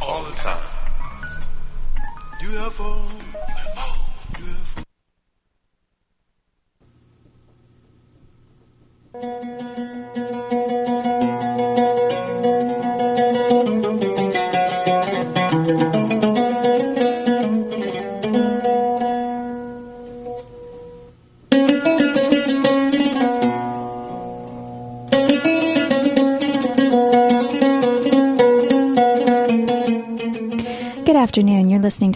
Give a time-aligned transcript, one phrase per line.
[0.00, 0.60] all the time.
[2.40, 3.10] UFO,
[9.12, 9.69] UFO.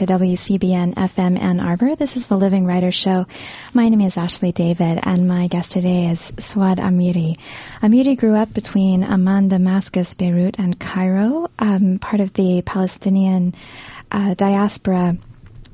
[0.04, 1.96] To WCBN FM Ann Arbor.
[1.96, 3.24] This is the Living Writers Show.
[3.72, 7.36] My name is Ashley David, and my guest today is Suad Amiry.
[7.80, 13.54] Amiry grew up between Amman, Damascus, Beirut, and Cairo, um, part of the Palestinian
[14.10, 15.16] uh, diaspora.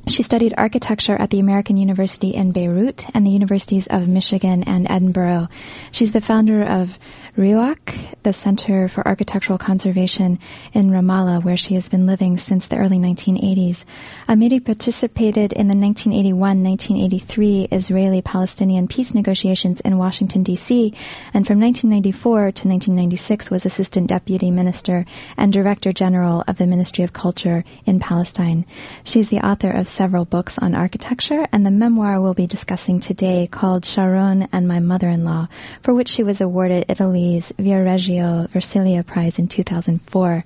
[0.09, 4.91] She studied architecture at the American University in Beirut and the universities of Michigan and
[4.91, 5.49] Edinburgh.
[5.93, 6.89] She's the founder of
[7.37, 10.41] Riwaq, the Center for Architectural Conservation
[10.73, 13.85] in Ramallah, where she has been living since the early 1980s.
[14.29, 20.93] Amiry participated in the 1981-1983 Israeli-Palestinian peace negotiations in Washington, D.C.,
[21.33, 27.05] and from 1994 to 1996 was Assistant Deputy Minister and Director General of the Ministry
[27.05, 28.67] of Culture in Palestine.
[29.05, 33.49] She's the author of several books on architecture, and the memoir we'll be discussing today
[33.51, 35.49] called Sharon and My Mother-in-Law,
[35.85, 40.45] for which she was awarded Italy's Viareggio Versilia Prize in 2004.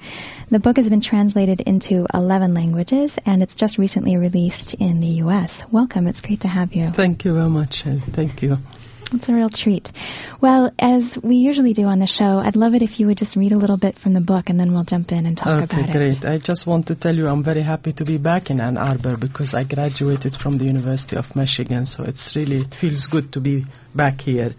[0.50, 5.22] The book has been translated into 11 languages, and it's just recently released in the
[5.24, 5.64] U.S.
[5.70, 6.06] Welcome.
[6.06, 6.88] It's great to have you.
[6.88, 7.82] Thank you very much.
[7.86, 8.56] uh, Thank you.
[9.14, 9.90] It's a real treat.
[10.40, 13.36] Well, as we usually do on the show, I'd love it if you would just
[13.36, 15.64] read a little bit from the book, and then we'll jump in and talk Okay,
[15.82, 16.18] about great.
[16.18, 16.24] it.
[16.24, 19.16] I just want to tell you I'm very happy to be back in Ann Arbor
[19.16, 23.40] because I graduated from the University of Michigan, so it's really it feels good to
[23.40, 24.50] be back here.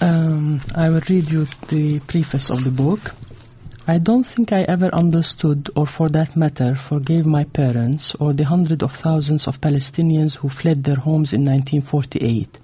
[0.00, 3.00] Um, I will read you the preface of the book.
[3.86, 8.44] I don't think I ever understood, or for that matter, forgave my parents or the
[8.44, 12.60] hundreds of thousands of Palestinians who fled their homes in 1948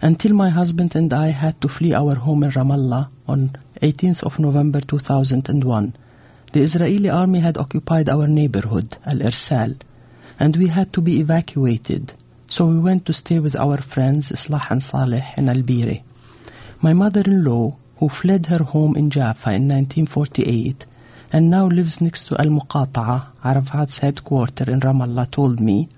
[0.00, 4.38] until my husband and I had to flee our home in Ramallah on 18th of
[4.38, 5.96] November 2001.
[6.52, 9.74] The Israeli army had occupied our neighborhood, Al Irsal,
[10.38, 12.12] and we had to be evacuated.
[12.48, 16.04] So we went to stay with our friends Islah and Saleh in Al Biri.
[16.80, 20.85] My mother-in-law, who fled her home in Jaffa in 1948
[21.31, 25.89] and now lives next to Al Muqata'a, Arafat's headquarters in Ramallah, told me,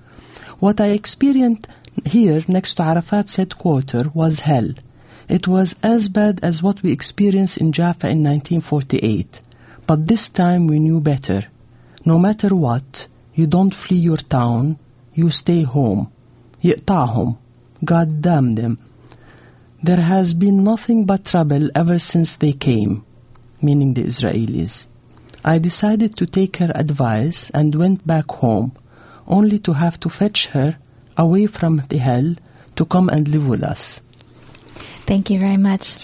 [0.59, 1.68] What I experienced
[2.06, 4.69] here next to Arafat's headquarters was hell.
[5.30, 9.41] It was as bad as what we experienced in Jaffa in 1948.
[9.85, 11.47] But this time we knew better.
[12.06, 14.80] No matter what, you don't flee your town,
[15.13, 16.08] you stay home.
[16.63, 17.38] يقطعهم.
[17.85, 18.80] God damn them.
[19.84, 23.04] There has been nothing but trouble ever since they came,
[23.60, 24.87] meaning the Israelis.
[25.44, 28.76] I decided to take her advice and went back home,
[29.26, 30.76] only to have to fetch her
[31.16, 32.37] away from the hell
[32.76, 34.00] to come and live with us.
[35.04, 35.97] Thank you very much.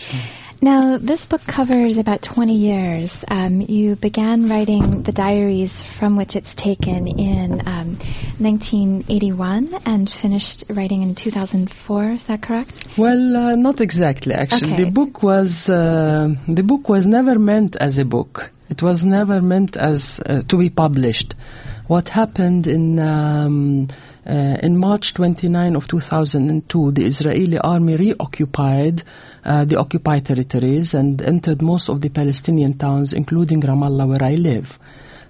[0.60, 3.12] Now, this book covers about 20 years.
[3.28, 7.96] Um, you began writing the diaries from which it's taken in um,
[8.40, 12.10] 1981 and finished writing in 2004.
[12.10, 12.88] Is that correct?
[12.98, 14.34] Well, uh, not exactly.
[14.34, 14.84] Actually, Okay.
[14.84, 18.50] the book was uh, the book was never meant as a book.
[18.68, 21.34] It was never meant as uh, to be published.
[21.86, 23.88] What happened in um,
[24.26, 29.04] uh, in March 29 of 2002, the Israeli army reoccupied
[29.44, 34.34] uh, the occupied territories and entered most of the Palestinian towns, including Ramallah, where I
[34.34, 34.78] live.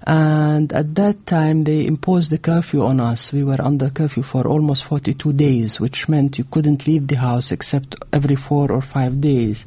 [0.06, 3.32] And at that time, they imposed a curfew on us.
[3.32, 7.50] We were under curfew for almost 42 days, which meant you couldn't leave the house
[7.52, 9.66] except every four or five days.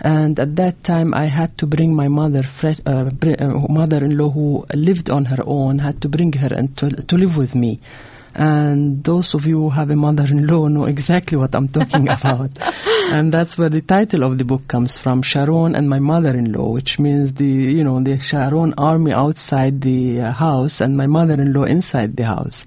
[0.00, 5.08] And at that time, I had to bring my mother, uh, uh, mother-in-law, who lived
[5.08, 7.80] on her own, had to bring her and to, to live with me.
[8.34, 12.50] And those of you who have a mother-in-law know exactly what I'm talking about.
[12.58, 16.98] and that's where the title of the book comes from, Sharon and my mother-in-law, which
[16.98, 22.16] means the, you know, the Sharon army outside the uh, house and my mother-in-law inside
[22.16, 22.64] the house.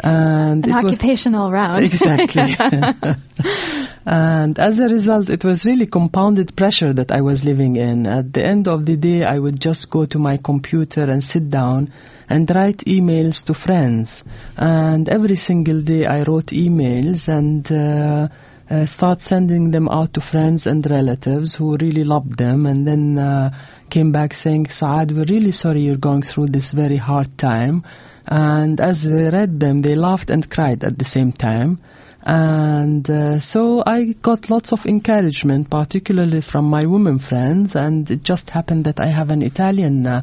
[0.00, 1.84] And An occupational round.
[1.84, 2.54] exactly.
[4.06, 8.06] and as a result, it was really compounded pressure that I was living in.
[8.06, 11.50] At the end of the day, I would just go to my computer and sit
[11.50, 11.92] down
[12.28, 14.22] and write emails to friends.
[14.56, 17.70] And every single day, I wrote emails and.
[17.70, 18.28] Uh,
[18.70, 23.18] uh, start sending them out to friends and relatives who really loved them and then
[23.18, 23.50] uh,
[23.90, 27.84] came back saying, Saad, we're really sorry you're going through this very hard time.
[28.26, 31.80] And as they read them, they laughed and cried at the same time.
[32.24, 37.74] And uh, so I got lots of encouragement, particularly from my women friends.
[37.74, 40.22] And it just happened that I have an Italian uh,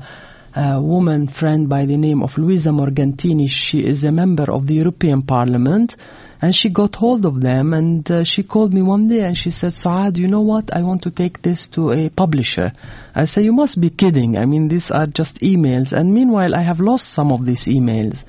[0.56, 3.48] a woman friend by the name of Luisa Morgantini.
[3.48, 5.96] She is a member of the European Parliament.
[6.42, 9.52] And she got hold of them and uh, she called me one day and she
[9.52, 10.74] said, Saad, you know what?
[10.74, 12.72] I want to take this to a publisher.
[13.14, 14.38] I said, you must be kidding.
[14.38, 15.92] I mean, these are just emails.
[15.92, 18.24] And meanwhile, I have lost some of these emails.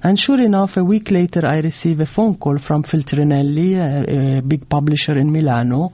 [0.00, 4.42] And sure enough, a week later, I received a phone call from Feltrinelli, a, a
[4.42, 5.90] big publisher in Milano,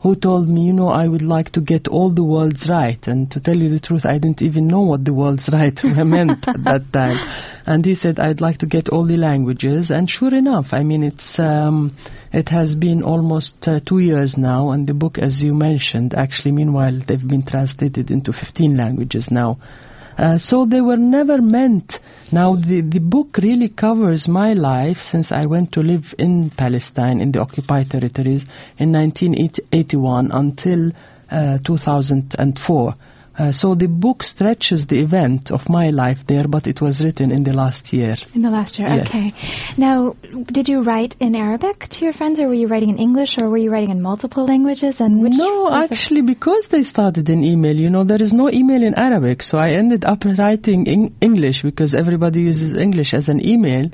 [0.00, 2.98] who told me, you know, I would like to get all the words right.
[3.06, 6.48] And to tell you the truth, I didn't even know what the words right meant
[6.48, 7.51] at that time.
[7.66, 9.90] And he said, I'd like to get all the languages.
[9.90, 11.96] And sure enough, I mean, it's, um,
[12.32, 14.70] it has been almost uh, two years now.
[14.70, 19.58] And the book, as you mentioned, actually, meanwhile, they've been translated into 15 languages now.
[20.16, 22.00] Uh, so they were never meant.
[22.30, 27.20] Now the, the book really covers my life since I went to live in Palestine
[27.20, 28.44] in the occupied territories
[28.78, 30.92] in 1981 until
[31.30, 32.94] uh, 2004.
[33.38, 37.32] Uh, so the book stretches the event of my life there, but it was written
[37.32, 38.14] in the last year.
[38.34, 39.08] In the last year, Yes.
[39.08, 39.32] okay.
[39.78, 40.14] Now,
[40.52, 43.48] did you write in Arabic to your friends, or were you writing in English, or
[43.48, 45.00] were you writing in multiple languages?
[45.00, 48.82] And which no, actually, because they started in email, you know, there is no email
[48.82, 53.44] in Arabic, so I ended up writing in English because everybody uses English as an
[53.46, 53.90] email.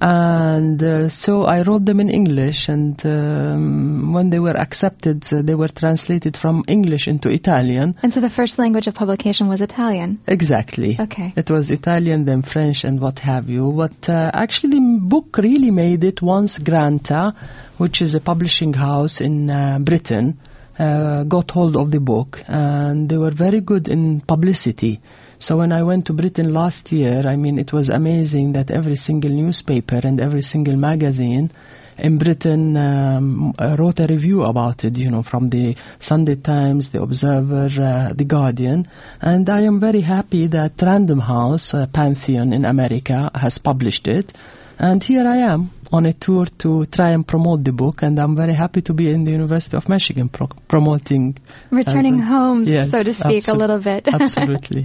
[0.00, 5.42] And uh, so I wrote them in English, and um, when they were accepted, uh,
[5.42, 7.96] they were translated from English into Italian.
[8.02, 10.20] and so the first language of publication was Italian.
[10.26, 10.96] Exactly.
[10.98, 11.32] Okay.
[11.36, 13.72] It was Italian, then French, and what have you.
[13.76, 17.34] But uh, actually, the book really made it once Granta,
[17.78, 20.38] which is a publishing house in uh, Britain,
[20.78, 25.00] uh, got hold of the book, and they were very good in publicity.
[25.44, 28.96] So when I went to Britain last year, I mean, it was amazing that every
[28.96, 31.52] single newspaper and every single magazine
[31.98, 36.92] in Britain um, uh, wrote a review about it, you know, from the Sunday Times,
[36.92, 38.88] the Observer, uh, the Guardian,
[39.20, 44.32] and I am very happy that Random House, uh, Pantheon in America, has published it,
[44.78, 48.34] and here I am on a tour to try and promote the book, and I'm
[48.34, 51.24] very happy to be in the University of Michigan pro- promoting.
[51.70, 54.08] Returning a- home, Yes, so to speak, a little bit.
[54.20, 54.84] absolutely.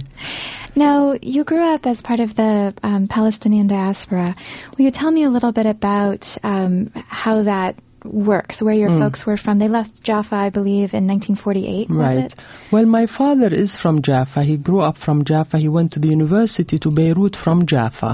[0.76, 4.36] Now, you grew up as part of the um, Palestinian diaspora.
[4.76, 7.74] Will you tell me a little bit about um, how that
[8.04, 9.00] works, where your Mm.
[9.00, 9.58] folks were from?
[9.58, 12.18] They left Jaffa, I believe, in 1948, was Right.
[12.26, 12.34] it?
[12.72, 14.42] Well, my father is from Jaffa.
[14.44, 15.58] He grew up from Jaffa.
[15.58, 18.12] He went to the university to Beirut from Jaffa.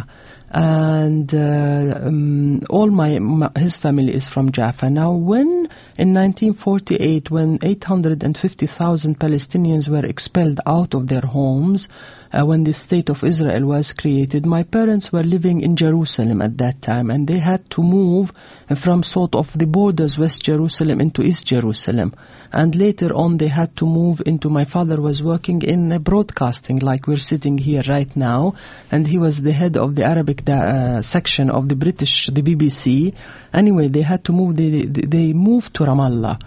[0.48, 4.88] And uh, um, all my, my his family is from Jaffa.
[4.88, 11.88] Now, when in 1948, when 850,000 Palestinians were expelled out of their homes,
[12.36, 16.58] uh, when the state of Israel was created, my parents were living in Jerusalem at
[16.58, 18.30] that time, and they had to move
[18.68, 22.14] uh, from sort of the borders West Jerusalem into East Jerusalem.
[22.52, 24.50] And later on, they had to move into.
[24.50, 28.54] My father was working in broadcasting, like we're sitting here right now,
[28.90, 33.14] and he was the head of the Arabic uh, section of the British, the BBC.
[33.54, 34.56] Anyway, they had to move.
[34.56, 36.38] They they moved to Ramallah.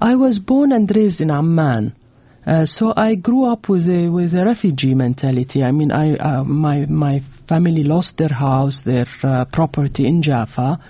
[0.00, 1.94] I was born and raised in Amman.
[2.50, 5.62] Uh, so I grew up with a with a refugee mentality.
[5.62, 10.80] I mean, I uh, my my family lost their house, their uh, property in Jaffa,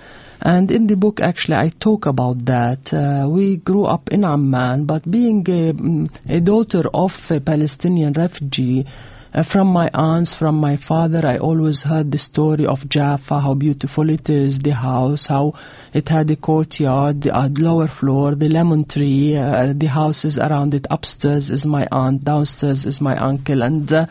[0.41, 2.91] and in the book actually I talk about that.
[2.91, 8.13] Uh, we grew up in Amman, but being a, mm, a daughter of a Palestinian
[8.13, 8.87] refugee.
[9.33, 13.53] Uh, from my aunts, from my father, I always heard the story of Jaffa, how
[13.53, 15.53] beautiful it is, the house, how
[15.93, 20.73] it had a courtyard, the uh, lower floor, the lemon tree, uh, the houses around
[20.73, 20.87] it.
[20.89, 24.05] Upstairs is my aunt, downstairs is my uncle, and uh,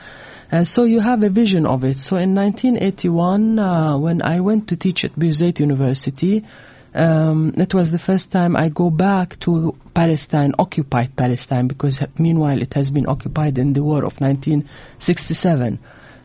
[0.52, 1.96] uh, so you have a vision of it.
[1.96, 6.44] So in 1981, uh, when I went to teach at Birzeit University,
[6.92, 12.60] um, it was the first time I go back to Palestine, occupied Palestine, because meanwhile
[12.60, 15.78] it has been occupied in the war of 1967.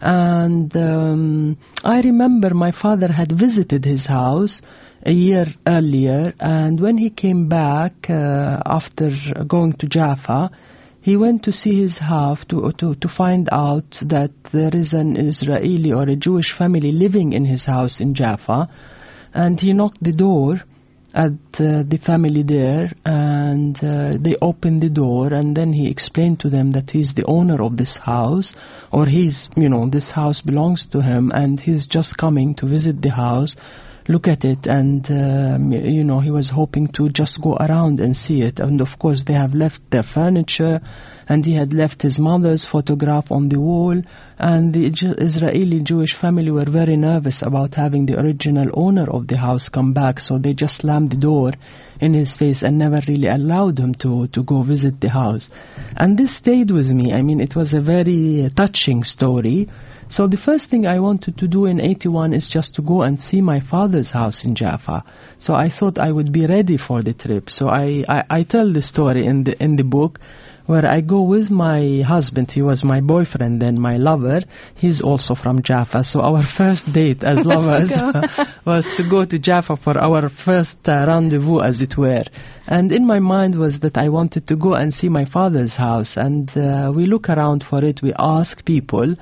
[0.05, 4.61] And um, I remember my father had visited his house
[5.03, 9.09] a year earlier, and when he came back uh, after
[9.47, 10.51] going to Jaffa,
[11.01, 15.17] he went to see his house to, to, to find out that there is an
[15.17, 18.67] Israeli or a Jewish family living in his house in Jaffa.
[19.33, 20.61] And he knocked the door
[21.15, 21.31] at
[21.61, 26.49] uh, the family there, and uh, they opened the door, and then he explained to
[26.49, 28.53] them that he's the owner of this house,
[28.91, 33.01] or he's, you know, this house belongs to him, and he's just coming to visit
[33.01, 33.55] the house,
[34.09, 38.15] look at it, and, um, you know, he was hoping to just go around and
[38.15, 38.59] see it.
[38.59, 40.81] And of course, they have left their furniture,
[41.27, 44.01] and he had left his mother's photograph on the wall,
[44.37, 49.37] and the Israeli Jewish family were very nervous about having the original owner of the
[49.37, 51.51] house come back, so they just slammed the door
[51.99, 55.49] in his face and never really allowed him to, to go visit the house.
[55.95, 57.13] And this stayed with me.
[57.13, 59.69] I mean, it was a very touching story.
[60.07, 63.19] So the first thing I wanted to do in 81 is just to go and
[63.19, 65.03] see my father's house in Jaffa.
[65.39, 67.49] So I thought I would be ready for the trip.
[67.49, 70.19] So I, I, I tell the story in the, in the book
[70.65, 72.51] where I go with my husband.
[72.51, 74.41] He was my boyfriend and my lover.
[74.75, 76.03] He's also from Jaffa.
[76.03, 77.91] So our first date as lovers
[78.65, 82.23] was to go to Jaffa for our first uh, rendezvous, as it were.
[82.67, 86.17] And in my mind was that I wanted to go and see my father's house.
[86.17, 88.01] And uh, we look around for it.
[88.01, 89.15] We ask people.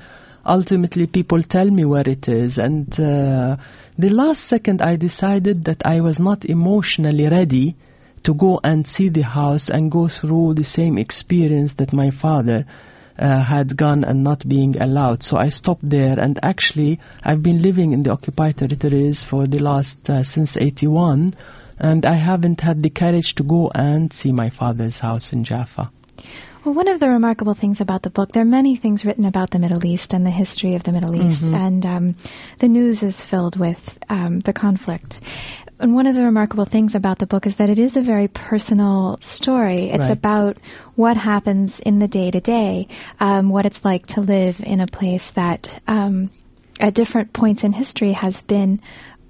[0.46, 2.58] Ultimately, people tell me where it is.
[2.58, 3.56] And uh,
[3.98, 7.76] the last second, I decided that I was not emotionally ready
[8.24, 12.64] to go and see the house and go through the same experience that my father
[13.18, 15.22] uh, had gone and not being allowed.
[15.22, 19.60] So I stopped there, and actually, I've been living in the occupied territories for the
[19.60, 21.34] last uh, since '81,
[21.78, 25.90] and I haven't had the courage to go and see my father's house in Jaffa.
[26.64, 29.50] Well, one of the remarkable things about the book, there are many things written about
[29.50, 31.54] the Middle East and the history of the Middle East, Mm-hmm.
[31.54, 32.16] and um,
[32.58, 33.78] the news is filled with
[34.08, 35.20] um, the conflict.
[35.80, 38.28] And one of the remarkable things about the book is that it is a very
[38.28, 39.90] personal story.
[39.90, 40.12] It's Right.
[40.12, 40.56] about
[40.94, 42.88] what happens in the day to day,
[43.18, 46.30] um, what it's like to live in a place that, um,
[46.78, 48.80] at different points in history, has been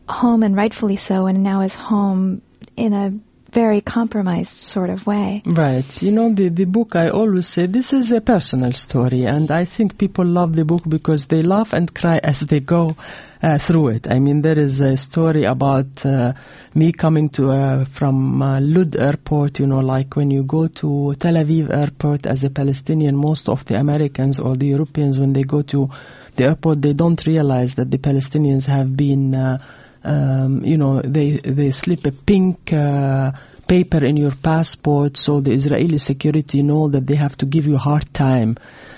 [0.07, 2.43] home and rightfully so, and now is home
[2.77, 3.13] in a
[3.55, 5.43] very compromised sort of way.
[5.47, 6.03] Right.
[6.03, 9.65] You know, the, the book, I always say, this is a personal story, and I
[9.65, 12.97] think people love the book because they laugh and cry as they go
[13.43, 14.07] uh, through it.
[14.11, 16.33] I mean, there is a story about uh,
[16.75, 21.15] me coming to uh, from uh, Lud airport, you know, like when you go to
[21.21, 25.45] Tel Aviv airport as a Palestinian, most of the Americans or the Europeans, when they
[25.45, 25.89] go to
[26.37, 29.59] the airport, they don't realize that the Palestinians have been uh,
[30.05, 33.33] um, you know, they they slip a pink uh,
[33.67, 37.77] paper in your passport, so the Israeli security know that they have to give you
[37.77, 38.57] hard time.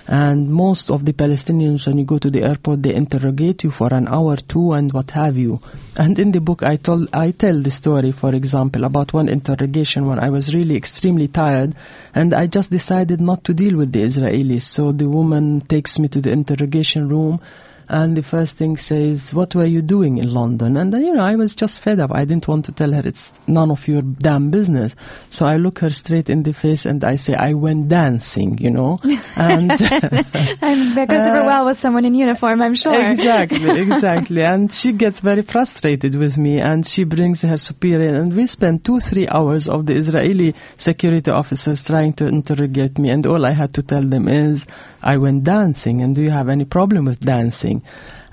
[0.08, 3.92] And most of the Palestinians, when you go to the airport, they interrogate you for
[3.92, 5.58] an hour, two, and what have you.
[5.96, 10.06] And in the book, I told I tell the story, for example, about one interrogation
[10.06, 11.74] when I was really extremely tired,
[12.14, 14.62] and I just decided not to deal with the Israelis.
[14.62, 17.40] So the woman takes me to the interrogation room
[17.88, 21.22] and the first thing says, "What were you doing in London?" And uh, you know,
[21.22, 22.10] I was just fed up.
[22.12, 24.94] I didn't want to tell her it's none of your damn business.
[25.30, 28.70] So I look her straight in the face and I say, "I went dancing," you
[28.70, 28.98] know.
[29.36, 32.98] And and that goes over Uh, well with someone in uniform, I'm sure.
[33.10, 34.42] exactly, exactly.
[34.42, 38.84] And she gets very frustrated with me, and she brings her superior, and we spend
[38.84, 43.52] two, three hours of the Israeli security officers trying to interrogate me, and all I
[43.52, 44.64] had to tell them is,
[45.06, 47.82] I went dancing, and do you have any problem with dancing?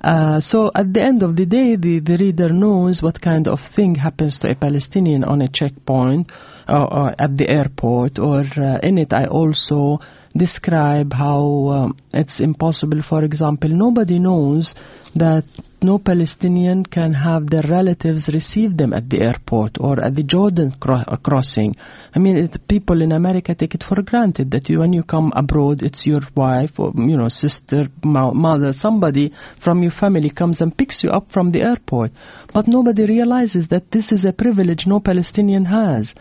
[0.03, 3.59] Uh, so at the end of the day, the, the reader knows what kind of
[3.61, 6.31] thing happens to a Palestinian on a checkpoint
[6.67, 9.99] or, or at the airport, or uh, in it I also
[10.35, 14.73] describe how um, it's impossible, for example, nobody knows
[15.15, 15.45] that
[15.83, 20.73] no Palestinian can have their relatives receive them at the airport or at the Jordan
[20.79, 21.75] cro- uh, crossing.
[22.15, 25.31] I mean, it, people in America take it for granted that you, when you come
[25.35, 30.61] abroad, it's your wife or you know sister, mo- mother, somebody from your family comes
[30.61, 32.11] and picks you up from the airport.
[32.53, 36.13] But nobody realizes that this is a privilege no Palestinian has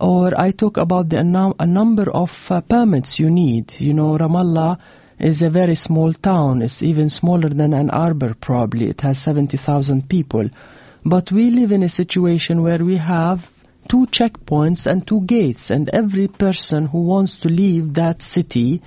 [0.00, 1.18] or I talk about the
[1.58, 3.72] a number of uh, permits you need.
[3.80, 4.78] You know, Ramallah
[5.18, 6.62] is a very small town.
[6.62, 8.88] It's even smaller than Ann Arbor, probably.
[8.88, 10.48] It has 70,000 people.
[11.04, 13.40] But we live in a situation where we have
[13.88, 18.82] two checkpoints and two gates, and every person who wants to leave that city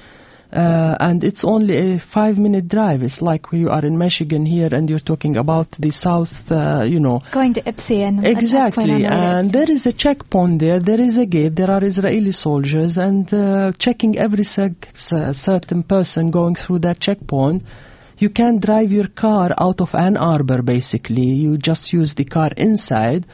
[0.52, 3.04] uh, and it's only a five minute drive.
[3.04, 7.00] It's like you are in Michigan here and you're talking about the south, uh, you
[7.00, 10.80] know, Going to Ypsi and a checkpoint on Exactly, and there is a checkpoint there.
[10.82, 11.56] There is a gate.
[11.56, 17.64] There are Israeli soldiers, and uh, checking every certain person going through that checkpoint.
[18.18, 20.62] You can't drive your car out of Ann Arbor.
[20.62, 23.26] Basically, you just use the car inside,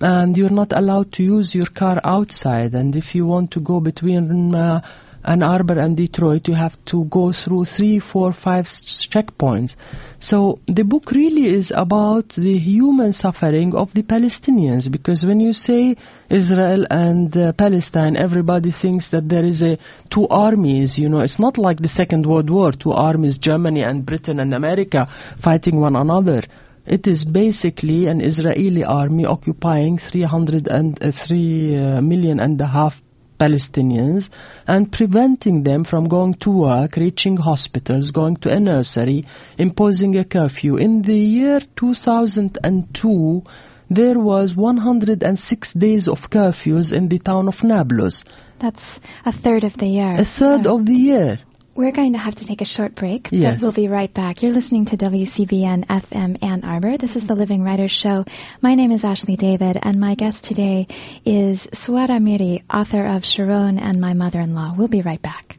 [0.00, 2.74] and you're not allowed to use your car outside.
[2.74, 4.80] And if you want to go between uh,
[5.24, 9.76] Ann Arbor and Detroit, you have to go through three, four, five checkpoints.
[10.18, 15.52] So the book really is about the human suffering of the Palestinians because when you
[15.52, 15.96] say
[16.28, 19.78] Israel and uh, Palestine, everybody thinks that there is a
[20.10, 20.98] two armies.
[20.98, 24.52] You know, it's not like the Second World War, two armies, Germany and Britain and
[24.52, 25.08] America
[25.40, 26.42] fighting one another.
[26.84, 33.00] It is basically an Israeli army occupying 300 and uh, uh, million and a half
[33.42, 34.28] Palestinians
[34.66, 39.24] and preventing them from going to work, reaching hospitals, going to a nursery,
[39.58, 40.76] imposing a curfew.
[40.76, 43.42] In the year 2002,
[43.90, 48.24] there was 106 days of curfews in the town of Nablus,
[48.60, 50.12] That's a third of the year.
[50.12, 51.38] a third So of the year.
[51.74, 53.54] We're going to have to take a short break, Yes.
[53.54, 54.42] but we'll be right back.
[54.42, 56.98] You're listening to WCBN FM Ann Arbor.
[56.98, 58.24] This is the Living Writers Show.
[58.60, 60.86] My name is Ashley David, and my guest today
[61.24, 64.74] is Suad Amiry, author of Sharon and My Mother-in-Law.
[64.76, 65.56] We'll be right back.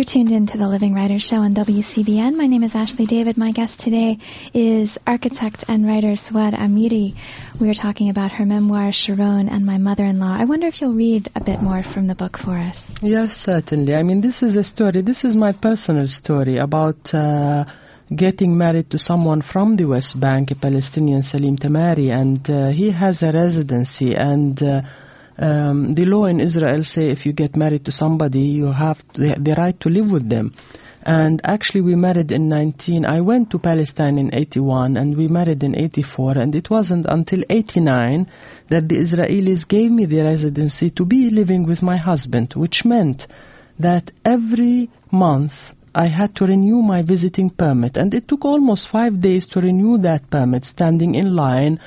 [0.00, 2.34] You're tuned in to the Living Writers Show on WCBN.
[2.34, 3.36] My name is Ashley David.
[3.36, 4.16] My guest today
[4.54, 7.12] is architect and writer Suad Amiry.
[7.60, 10.38] We are talking about her memoir, Sharon and My Mother-in-Law.
[10.40, 12.78] I wonder if you'll read a bit more from the book for us.
[13.02, 13.94] Yes, certainly.
[13.94, 15.02] I mean, this is a story.
[15.02, 17.66] This is my personal story about uh,
[18.08, 22.90] getting married to someone from the West Bank, a Palestinian, Salim Tamari, and uh, he
[22.90, 24.14] has a residency.
[24.14, 24.80] And uh,
[25.40, 29.36] um, the law in Israel say if you get married to somebody, you have the,
[29.40, 30.54] the right to live with them.
[31.02, 33.06] And actually, we married in 19.
[33.06, 36.36] I went to Palestine in 81, and we married in 84.
[36.36, 38.26] And it wasn't until 89
[38.68, 43.26] that the Israelis gave me the residency to be living with my husband, which meant
[43.78, 49.20] that every month I had to renew my visiting permit, and it took almost five
[49.20, 51.80] days to renew that permit, standing in line.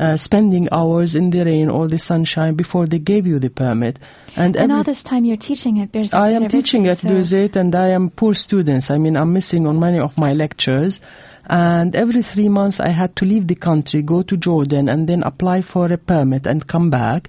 [0.00, 3.98] Uh, spending hours in the rain or the sunshine before they gave you the permit,
[4.34, 7.54] and, And all this time you're teaching at Birzeit I am teaching at so- Birzeit
[7.54, 8.90] and I am poor students.
[8.90, 11.00] I mean, I'm missing on many of my lectures.
[11.46, 15.22] And every three months I had to leave the country, go to Jordan, and then
[15.22, 17.28] apply for a permit and come back.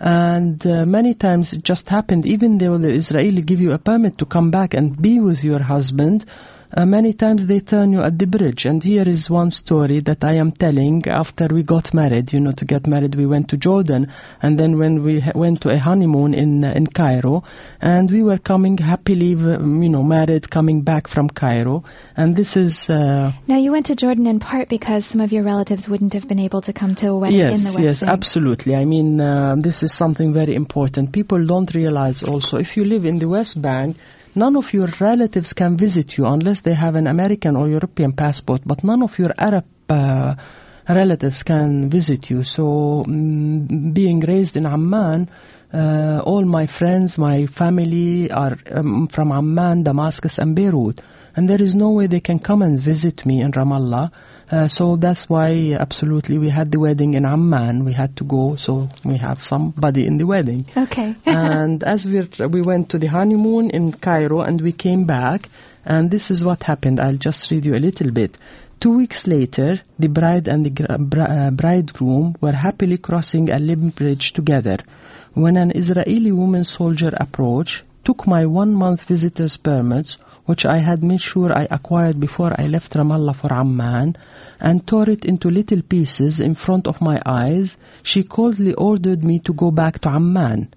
[0.00, 4.18] And uh, many times it just happened, even though the Israeli give you a permit
[4.18, 6.24] to come back and be with your husband,
[6.72, 8.64] uh, many times they turn you at the bridge.
[8.66, 12.32] And here is one story that I am telling after we got married.
[12.32, 15.62] You know, to get married, we went to Jordan, and then when we ha- went
[15.62, 17.42] to a honeymoon in uh, in Cairo,
[17.80, 21.84] and we were coming happily, you know, married, coming back from Cairo.
[22.16, 25.44] And this is uh, Now you went to Jordan in part because some of your
[25.44, 27.84] relatives wouldn't have been able to come to a wedding in yes, the West Bank.
[27.84, 28.12] yes, Bank.
[28.12, 28.74] absolutely.
[28.74, 31.12] I mean, uh, this is something very important.
[31.12, 33.96] People don't realize also if you live in the West Bank,
[34.38, 38.62] none of your relatives can visit you unless they have an American or European passport,
[38.64, 40.34] but none of your Arab uh,
[40.88, 42.44] relatives can visit you.
[42.44, 45.28] So, mm, being raised in Amman,
[45.72, 51.00] uh, all my friends, my family are um, from Amman, Damascus, and Beirut.
[51.36, 54.10] And there is no way they can come and visit me in Ramallah.
[54.50, 57.84] Uh, so that's why, absolutely, we had the wedding in Amman.
[57.84, 60.66] We had to go, so we have somebody in the wedding.
[60.76, 61.16] Okay.
[61.26, 65.48] and as we we went to the honeymoon in Cairo and we came back,
[65.84, 66.98] and this is what happened.
[66.98, 68.38] I'll just read you a little bit.
[68.80, 73.90] Two weeks later, the bride and the gr- bri- uh, bridegroom were happily crossing Allenby
[73.90, 74.78] Bridge together
[75.34, 80.16] when an Israeli woman soldier approached, took my one month visitor's permit,
[80.48, 84.16] which I had made sure I acquired before I left Ramallah for Amman,
[84.58, 87.76] and tore it into little pieces in front of my eyes.
[88.02, 90.68] She coldly ordered me to go back to Amman.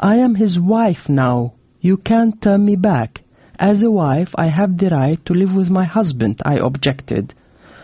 [0.00, 1.52] I am his wife now.
[1.80, 3.22] You can't turn me back.
[3.56, 7.34] As a wife, I have the right to live with my husband, I objected.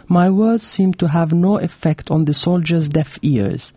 [0.09, 3.73] My words seemed to have no effect on the soldier's deaf ears.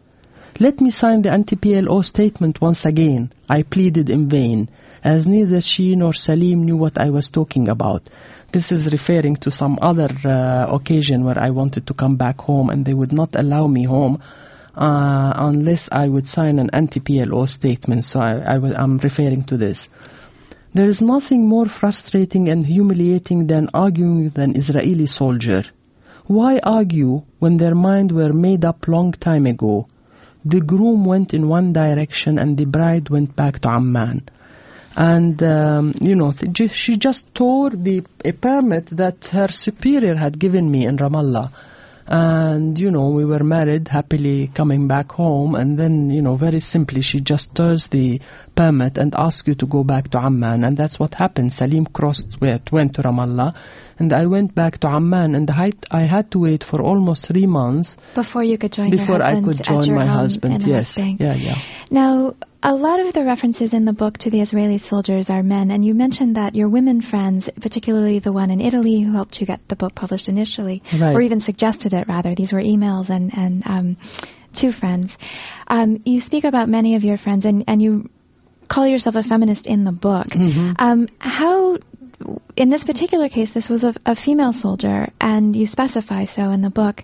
[0.59, 4.69] Let me sign the anti-PLO statement once again, I pleaded in vain,
[5.03, 8.09] as neither she nor Salim knew what I was talking about.
[8.53, 12.69] This is referring to some other uh, occasion where I wanted to come back home
[12.69, 14.21] and they would not allow me home
[14.75, 18.05] uh, unless I would sign an anti-PLO statement.
[18.05, 19.89] So I, I'm referring to this.
[20.73, 25.63] There is nothing more frustrating and humiliating than arguing with an Israeli soldier.
[26.25, 29.87] Why argue when their mind were made up long time ago?
[30.45, 34.29] The groom went in one direction and the bride went back to Amman.
[34.95, 36.33] And, um, you know,
[36.71, 41.51] she just tore the, a permit that her superior had given me in Ramallah.
[42.05, 46.59] And, you know, we were married, happily coming back home, and then, you know, very
[46.59, 48.19] simply, she just tears the
[48.55, 51.53] permit and asks you to go back to Amman, and that's what happened.
[51.53, 53.55] Salim crossed, went to Ramallah,
[53.99, 57.45] and I went back to Amman, and I, I had to wait for almost three
[57.45, 60.63] months Before you could join before I could join my husband.
[60.65, 61.55] Yes, yeah, yeah.
[61.91, 65.69] Now, a lot of the references in the book to the Israeli soldiers are men,
[65.69, 69.45] and you mentioned that your women friends, particularly the one in Italy who helped you
[69.47, 71.15] get the book published initially, Right.
[71.15, 73.97] or even suggested it rather, these were emails and, and um,
[74.53, 75.11] two friends.
[75.67, 78.09] Um, you speak about many of your friends, and, and you
[78.69, 80.27] call yourself a feminist in the book.
[80.79, 81.77] Um, how,
[82.55, 86.61] in this particular case, this was a, a female soldier, and you specify so in
[86.61, 87.03] the book.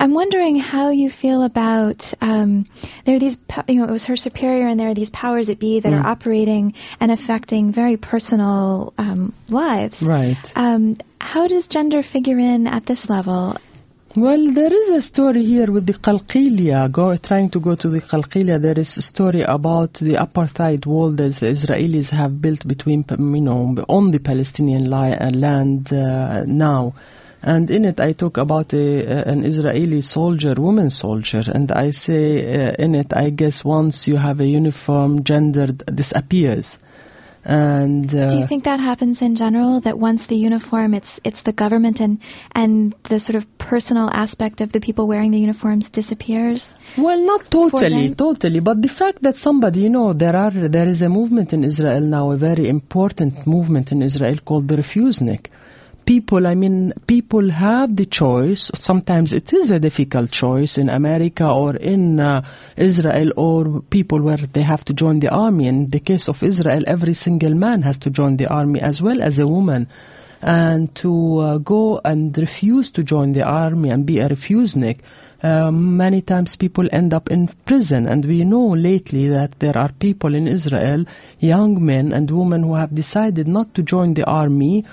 [0.00, 2.66] I'm wondering how you feel about um,
[3.04, 5.58] there are these you know it was her superior and there are these powers that
[5.58, 10.00] be that are operating and affecting very personal um, lives.
[10.00, 10.36] Right.
[10.54, 13.56] Um, how does gender figure in at this level?
[14.16, 16.90] Well, there is a story here with the Qalqilia.
[16.90, 21.14] Go, trying to go to the Qalqilia, there is a story about the apartheid wall
[21.16, 26.94] that the Israelis have built between, you know, on the Palestinian uh, land uh, now.
[27.42, 32.70] And in it, I talk about a, an Israeli soldier, woman soldier, and I say
[32.70, 36.78] uh, in it, I guess once you have a uniform, gender disappears.
[37.44, 39.80] And uh, Do you think that happens in general?
[39.80, 42.18] That once the uniform, it's it's the government and
[42.52, 46.74] and the sort of personal aspect of the people wearing the uniforms disappears?
[46.96, 51.02] Well, not totally, totally, but the fact that somebody, you know, there are there is
[51.02, 55.46] a movement in Israel now, a very important movement in Israel called the Refusenik.
[56.08, 58.70] People, I mean, people have the choice.
[58.74, 64.38] Sometimes it is a difficult choice in America or in uh, Israel, or people where
[64.38, 65.66] they have to join the army.
[65.68, 69.20] In the case of Israel, every single man has to join the army as well
[69.20, 69.86] as a woman
[70.40, 75.00] and to uh, go and refuse to join the army and be a refusenik,
[75.42, 78.06] um, many times people end up in prison.
[78.06, 81.04] And we know lately that there are people in Israel,
[81.38, 84.84] young men and women who have decided not to join the army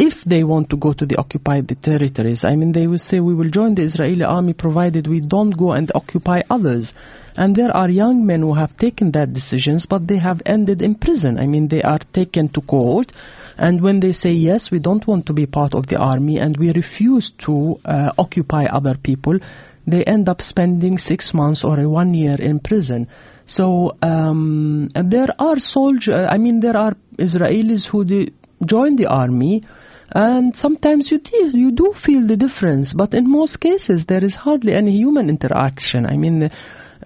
[0.00, 2.42] if they want to go to the occupied territories.
[2.42, 5.72] I mean, they will say, we will join the Israeli army provided we don't go
[5.72, 6.94] and occupy others.
[7.36, 10.94] And there are young men who have taken that decisions, but they have ended in
[10.94, 11.38] prison.
[11.38, 13.12] I mean, they are taken to court.
[13.58, 16.56] And when they say, yes, we don't want to be part of the army and
[16.56, 19.38] we refuse to uh, occupy other people,
[19.86, 23.06] they end up spending six months or a one year in prison.
[23.44, 28.32] So um, there are soldiers, I mean, there are Israelis who de-
[28.64, 29.62] join the army
[30.12, 34.34] and sometimes you do, you do feel the difference, but in most cases there is
[34.34, 36.06] hardly any human interaction.
[36.06, 36.50] I mean,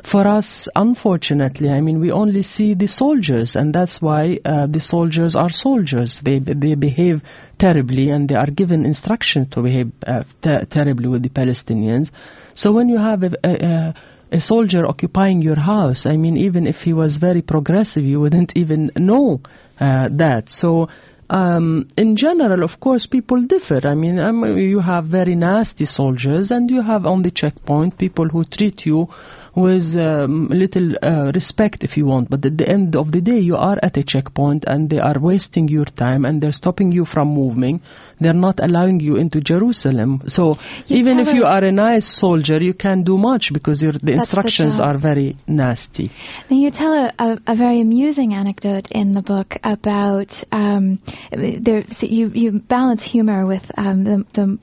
[0.03, 4.81] for us, unfortunately, I mean, we only see the soldiers, and that's why uh, the
[4.81, 6.21] soldiers are soldiers.
[6.25, 7.23] They they behave
[7.59, 12.11] terribly, and they are given instruction to behave uh, ter- terribly with the Palestinians.
[12.55, 13.95] So when you have a, a,
[14.33, 18.57] a soldier occupying your house, I mean, even if he was very progressive, you wouldn't
[18.57, 19.41] even know
[19.79, 20.49] uh, that.
[20.49, 20.89] So
[21.31, 23.81] um, in general, of course, people differ.
[23.85, 28.29] I mean, um, you have very nasty soldiers, and you have on the checkpoint people
[28.29, 29.09] who treat you
[29.57, 32.29] with um, little uh, respect, if you want.
[32.29, 35.19] But at the end of the day, you are at a checkpoint, and they are
[35.19, 37.81] wasting your time, and they're stopping you from moving.
[38.21, 40.23] They're not allowing you into Jerusalem.
[40.27, 43.93] So You even if you are a nice soldier, you can't do much because your,
[43.93, 44.95] the the instructions job.
[44.95, 46.11] are very nasty.
[46.51, 51.01] Now you tell a, a, a very amusing anecdote in the book about um,
[51.33, 51.85] there.
[51.91, 54.59] So you you balance humor with um, the the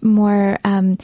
[0.00, 0.98] more um,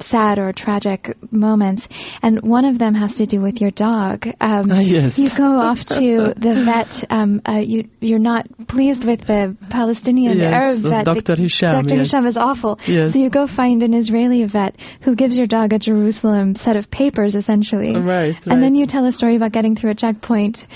[0.00, 1.88] sad or tragic moments,
[2.22, 4.26] and one of them has to do with your dog.
[4.40, 5.18] Um, Ah, yes.
[5.18, 7.04] You go off to the vet.
[7.10, 11.04] Um, uh, you you're not pleased with the Palestinian Yes, Arab of vet.
[11.04, 11.36] Dr.
[11.36, 11.96] Hisham, Dr.
[11.96, 12.10] yes.
[12.10, 12.78] Hisham is awful.
[12.86, 13.12] Yes.
[13.12, 16.90] So you go find an Israeli vet who gives your dog a Jerusalem set of
[16.90, 17.94] papers, essentially.
[17.94, 18.46] Right, right.
[18.46, 20.66] And then you tell a story about getting through a checkpoint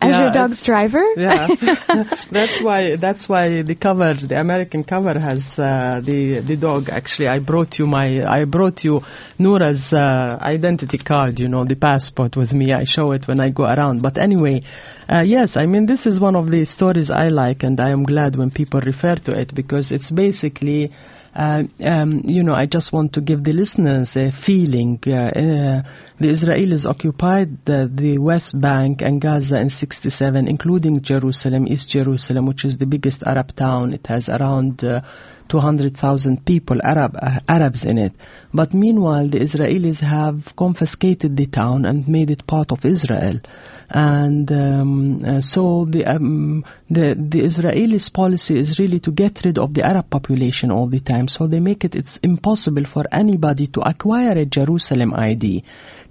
[0.00, 1.02] as Yeah, your dog's driver.
[1.16, 1.48] Yeah,
[2.30, 6.88] that's why that's why the cover, the American cover, has uh, the the dog.
[6.90, 9.00] Actually, I brought you my I brought you
[9.38, 11.38] Noura's uh, identity card.
[11.38, 12.72] You know, the passport with me.
[12.72, 14.02] I show it when I go around.
[14.02, 14.62] But anyway,
[15.08, 18.04] uh, yes, I mean this is one of the stories I like, and I am
[18.04, 20.92] glad when people refer to it because it's basically.
[21.36, 24.98] Uh, um, you know, I just want to give the listeners a feeling.
[25.06, 25.82] Uh, uh,
[26.18, 32.46] the Israelis occupied the, the West Bank and Gaza in 67, including Jerusalem, East Jerusalem,
[32.46, 33.92] which is the biggest Arab town.
[33.92, 35.02] It has around uh,
[35.50, 38.12] 200,000 people, Arab, uh, Arabs in it.
[38.54, 43.40] But meanwhile, the Israelis have confiscated the town and made it part of Israel.
[43.88, 49.58] And um, uh, so the, um, the the Israelis' policy is really to get rid
[49.58, 51.28] of the Arab population all the time.
[51.28, 55.62] So they make it it's impossible for anybody to acquire a Jerusalem ID.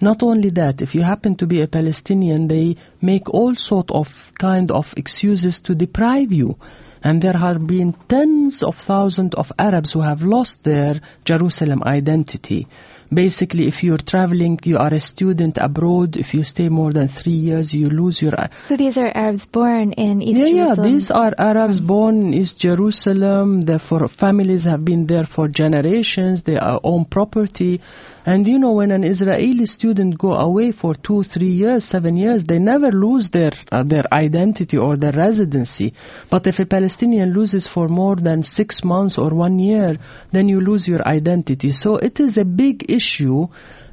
[0.01, 4.07] Not only that, if you happen to be a Palestinian, they make all sort of
[4.39, 6.57] kind of excuses to deprive you.
[7.03, 12.67] And there have been tens of thousands of Arabs who have lost their Jerusalem identity.
[13.13, 17.33] Basically, if you're traveling, you are a student abroad, if you stay more than three
[17.33, 20.57] years, you lose your So these are Arabs born in East Jerusalem.
[20.57, 21.87] yeah, yeah, these are Arabs mm.
[21.87, 23.61] born in East Jerusalem.
[23.61, 26.43] Therefore, families have been there for generations.
[26.43, 27.81] They are own property.
[28.25, 32.43] And you know, when an Israeli student go away for two, three years, seven years,
[32.43, 35.93] they never lose their uh, their identity or their residency.
[36.31, 39.97] But if a Palestinian loses for more than six months or one year,
[40.31, 41.71] then you lose your identity.
[41.71, 43.47] So it is a big issue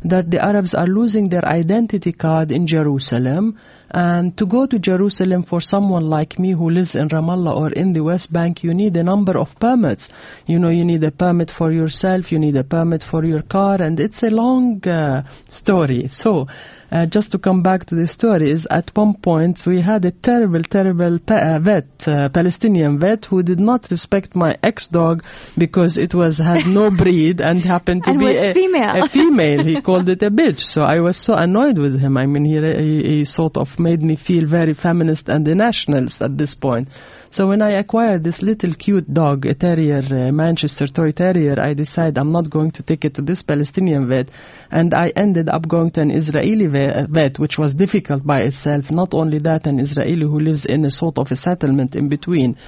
[0.05, 3.59] that the Arabs are losing their identity card in Jerusalem.
[3.93, 7.93] And to go to Jerusalem for someone like me who lives in Ramallah or in
[7.93, 10.09] the West Bank, you need a number of permits.
[10.47, 13.83] You know, you need a permit for yourself, you need a permit for your car,
[13.83, 16.09] and it's a long uh, story.
[16.09, 16.47] So,
[16.93, 20.63] uh, just to come back to the stories, at one point we had a terrible,
[20.63, 25.25] terrible pa- uh, vet, uh, Palestinian vet, who did not respect my ex-dog
[25.57, 29.05] because it was had no breed and happened to And be a female.
[29.05, 29.65] a female.
[29.65, 30.61] He called it a bitch.
[30.61, 32.17] So I was so annoyed with him.
[32.17, 36.21] I mean, he, he, he sort of made me feel very feminist and a nationalist
[36.23, 36.89] at this point.
[37.33, 41.73] So when I acquired this little cute dog, a terrier, a Manchester toy terrier, I
[41.73, 44.29] decided I'm not going to take it to this Palestinian vet.
[44.71, 48.91] And I ended up going to an Israeli uh, vet, which was difficult by itself.
[48.91, 52.59] Not only that, an Israeli who lives in a sort of a settlement in between.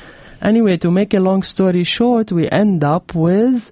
[0.41, 3.71] Anyway, to make a long story short, we end up with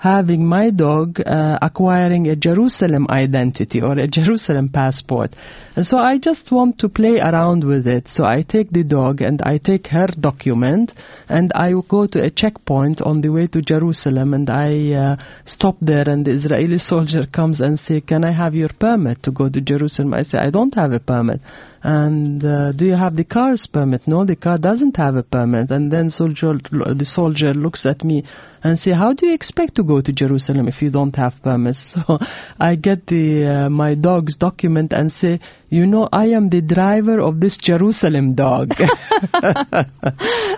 [0.00, 5.34] having my dog uh, acquiring a Jerusalem identity or a Jerusalem passport.
[5.76, 8.08] And so I just want to play around with it.
[8.08, 10.94] So I take the dog and I take her document
[11.28, 15.76] and I go to a checkpoint on the way to Jerusalem and I uh, stop
[15.82, 19.50] there and the Israeli soldier comes and say, can I have your permit to go
[19.50, 20.14] to Jerusalem?
[20.14, 21.42] I say, I don't have a permit.
[21.82, 24.06] And uh, do you have the car's permit?
[24.06, 25.70] No, the car doesn't have a permit.
[25.70, 28.24] And then soldier, the soldier looks at me
[28.62, 31.94] and say, how do you expect to go to Jerusalem if you don't have permits?
[32.06, 32.18] So
[32.58, 37.20] I get the uh, my dog's document and say, you know, I am the driver
[37.20, 38.72] of this Jerusalem dog.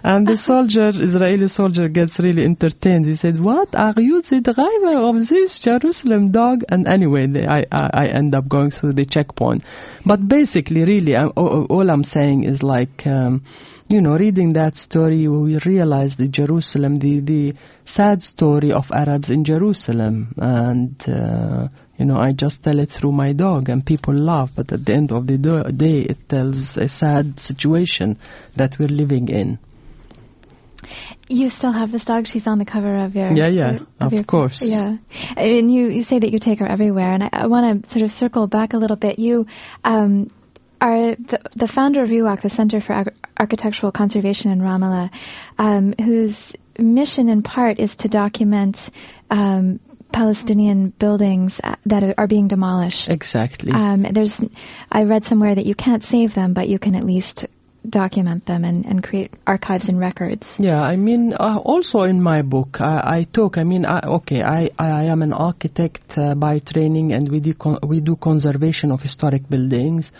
[0.02, 3.04] and the soldier, Israeli soldier, gets really entertained.
[3.04, 7.66] He said, "What are you the driver of this Jerusalem dog?" And anyway, they, I,
[7.70, 9.64] I I end up going through the checkpoint.
[10.06, 13.06] But basically, really, i all, all I'm saying is like.
[13.06, 13.44] Um,
[13.88, 19.28] you know, reading that story, we realize the Jerusalem, the, the sad story of Arabs
[19.30, 20.32] in Jerusalem.
[20.36, 21.68] And, uh,
[21.98, 24.94] you know, I just tell it through my dog and people laugh, but at the
[24.94, 28.18] end of the do- day, it tells a sad situation
[28.56, 29.58] that we're living in.
[31.28, 32.26] You still have this dog.
[32.26, 33.30] She's on the cover of your.
[33.30, 34.60] Yeah, yeah, of of your- course.
[34.62, 34.96] Yeah,
[35.36, 38.02] and you you say that you take her everywhere, and I, I want to sort
[38.02, 39.18] of circle back a little bit.
[39.18, 39.46] You
[39.84, 40.28] um,
[40.82, 43.04] are the, the founder of Riwaq, the Center for
[43.38, 45.10] Architectural Conservation in Ramallah,
[45.56, 48.76] um, whose mission in part is to document
[49.30, 49.78] um,
[50.12, 53.08] Palestinian buildings uh, that are, are being demolished.
[53.08, 53.70] Exactly.
[53.70, 54.40] Um, there's,
[54.90, 57.46] I read somewhere that you can't save them, but you can at least
[57.88, 60.54] document them and, and create archives and records.
[60.58, 63.56] Yeah, I mean, uh, also in my book, I, I talk.
[63.56, 67.54] I mean, I, okay, I, I am an architect uh, by training, and we do
[67.54, 70.12] con- we do conservation of historic buildings,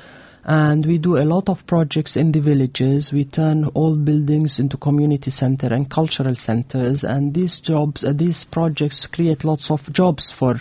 [0.45, 3.13] and we do a lot of projects in the villages.
[3.13, 8.45] We turn old buildings into community center and cultural centers, and these jobs, uh, these
[8.45, 10.61] projects create lots of jobs for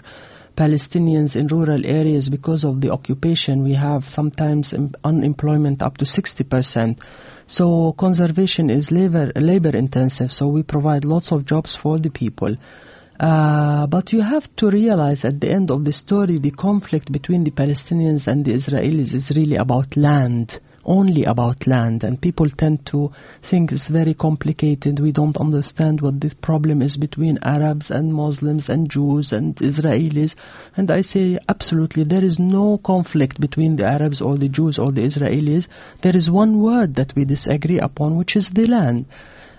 [0.56, 3.64] Palestinians in rural areas because of the occupation.
[3.64, 7.00] We have sometimes em- unemployment up to 60%.
[7.48, 12.56] So conservation is labor, labor intensive, so we provide lots of jobs for the people.
[13.22, 17.44] Uh, but you have to realize at the end of the story, the conflict between
[17.44, 22.04] the Palestinians and the Israelis is really about land, only about land.
[22.04, 23.12] And people tend to
[23.48, 25.00] think it's very complicated.
[25.00, 30.34] We don't understand what the problem is between Arabs and Muslims and Jews and Israelis.
[30.76, 34.92] And I say, absolutely, there is no conflict between the Arabs or the Jews or
[34.92, 35.68] the Israelis.
[36.02, 39.06] There is one word that we disagree upon, which is the land.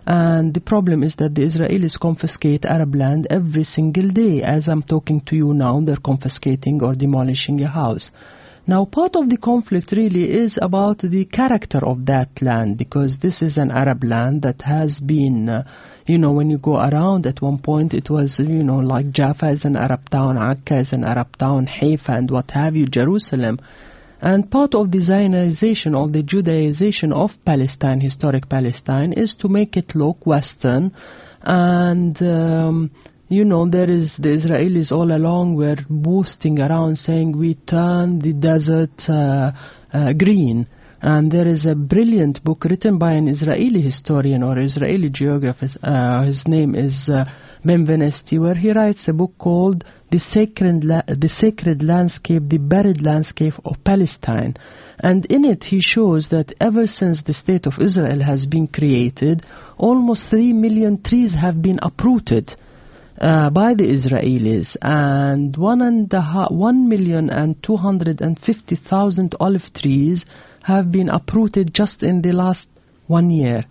[0.06, 4.42] And the problem is that the Israelis confiscate Arab land every single day.
[4.42, 8.10] As I'm talking to you now, they're confiscating or demolishing a house.
[8.66, 13.42] Now, part of the conflict really is about the character of that land because this
[13.42, 15.64] is an Arab land that has been, uh,
[16.06, 19.50] you know, when you go around at one point it was, you know, like Jaffa
[19.50, 23.58] is an Arab town, Akka is an Arab town, Haifa and what have you, Jerusalem.
[24.22, 29.76] And part of the Zionization or the Judaization of Palestine, historic Palestine, is to make
[29.76, 30.92] it look Western.
[31.42, 32.92] And, um,
[33.28, 38.32] you know, there is the Israelis all along were boasting around saying we turn the
[38.32, 39.50] desert uh,
[39.92, 40.68] uh, green.
[41.04, 45.68] And there is a brilliant book written by an Israeli historian or Israeli geographer.
[45.82, 47.24] Uh, his name is uh,
[47.64, 53.02] Benvenisti, where he writes a book called "The Sacred La- The Sacred Landscape, the Buried
[53.02, 54.56] Landscape of Palestine."
[55.00, 59.44] And in it, he shows that ever since the state of Israel has been created,
[59.76, 62.54] almost three million trees have been uprooted
[63.20, 68.38] uh, by the Israelis, and one and a half, one million and two hundred and
[68.38, 70.24] fifty thousand olive trees
[70.62, 72.68] have been uprooted just in the last
[73.06, 73.64] one year.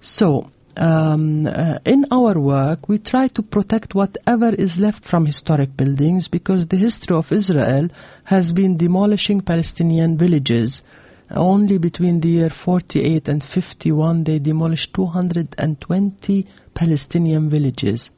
[0.00, 5.76] So, um, uh, in our work, we try to protect whatever is left from historic
[5.76, 7.88] buildings because the history of Israel
[8.24, 10.82] has been demolishing Palestinian villages.
[11.30, 18.10] Only between the year 48 and 51, they demolished 220 Palestinian villages.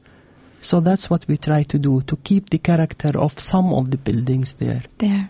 [0.61, 3.97] So that's what we try to do, to keep the character of some of the
[3.97, 4.81] buildings there.
[4.99, 5.29] There.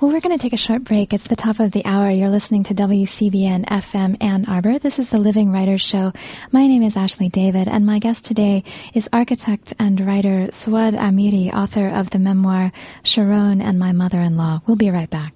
[0.00, 1.12] Well, we're going to take a short break.
[1.12, 2.10] It's the top of the hour.
[2.10, 4.78] You're listening to WCBN FM Ann Arbor.
[4.78, 6.12] This is the Living Writers Show.
[6.50, 8.64] My name is Ashley David, and my guest today
[8.94, 12.72] is architect and writer Suad Amiry, author of the memoir
[13.04, 14.62] Sharon and My Mother-in-Law.
[14.66, 15.34] We'll be right back.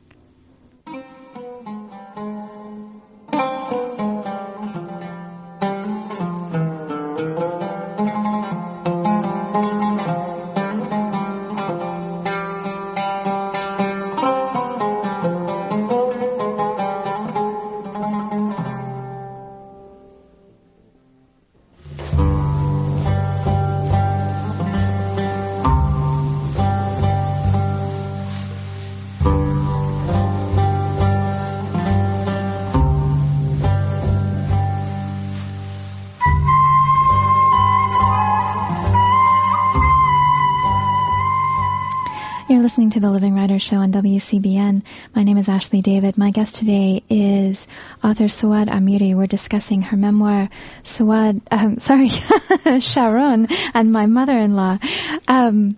[43.46, 44.82] Show on WCBN.
[45.14, 46.18] My name is Ashley David.
[46.18, 47.64] My guest today is
[48.02, 49.16] author Suad Amiry.
[49.16, 50.50] We're discussing her memoir,
[50.82, 52.10] Suad, um, sorry,
[52.80, 54.78] Sharon and My Mother-in-Law.
[55.28, 55.76] Um,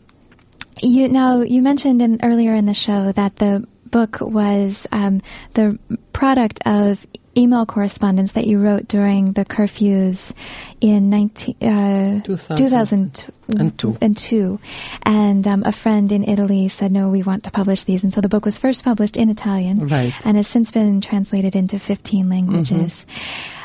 [0.80, 5.20] you now you mentioned in, earlier in the show that the book was um,
[5.54, 5.78] the
[6.12, 6.98] product of
[7.36, 10.32] email correspondence that you wrote during the curfews
[10.80, 13.32] in 19, uh, 2002.
[13.52, 14.58] 2002.
[15.04, 18.02] And um, a friend in Italy said, no, we want to publish these.
[18.02, 20.12] And so the book was first published in Italian Right.
[20.24, 23.04] and has since been translated into 15 languages.